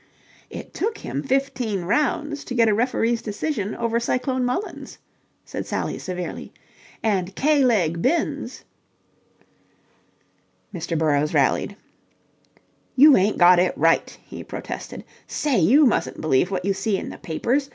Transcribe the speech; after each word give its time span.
"It 0.49 0.73
took 0.73 0.97
him 0.97 1.21
fifteen 1.21 1.85
rounds 1.85 2.43
to 2.45 2.55
get 2.55 2.67
a 2.67 2.73
referee's 2.73 3.21
decision 3.21 3.75
over 3.75 3.99
Cyclone 3.99 4.43
Mullins," 4.43 4.97
said 5.45 5.67
Sally 5.67 5.99
severely, 5.99 6.51
"and 7.03 7.35
K 7.35 7.63
leg 7.63 8.01
Binns..." 8.01 8.63
Mr. 10.73 10.97
Burrowes 10.97 11.35
rallies. 11.35 11.73
"You 12.95 13.15
ain't 13.15 13.37
got 13.37 13.59
it 13.59 13.77
right" 13.77 14.17
he 14.25 14.43
protested. 14.43 15.03
"Say, 15.27 15.59
you 15.59 15.85
mustn't 15.85 16.19
believe 16.19 16.49
what 16.49 16.65
you 16.65 16.73
see 16.73 16.97
in 16.97 17.09
the 17.09 17.19
papers. 17.19 17.69